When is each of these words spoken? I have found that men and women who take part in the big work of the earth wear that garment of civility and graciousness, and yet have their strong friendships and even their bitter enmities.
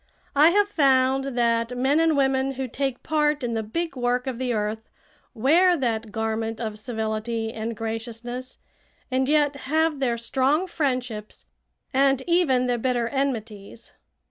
I 0.35 0.49
have 0.49 0.67
found 0.67 1.37
that 1.37 1.77
men 1.77 1.99
and 1.99 2.17
women 2.17 2.53
who 2.53 2.67
take 2.67 3.03
part 3.03 3.43
in 3.43 3.53
the 3.53 3.61
big 3.61 3.95
work 3.95 4.25
of 4.25 4.39
the 4.39 4.51
earth 4.51 4.89
wear 5.35 5.77
that 5.77 6.11
garment 6.11 6.59
of 6.59 6.79
civility 6.79 7.53
and 7.53 7.77
graciousness, 7.77 8.57
and 9.11 9.29
yet 9.29 9.55
have 9.67 9.99
their 9.99 10.17
strong 10.17 10.65
friendships 10.65 11.45
and 11.93 12.23
even 12.25 12.65
their 12.65 12.79
bitter 12.79 13.09
enmities. 13.09 13.93